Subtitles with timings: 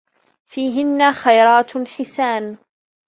[0.45, 2.57] فِيهِنَّ خَيْرَاتٌ حِسَانٌ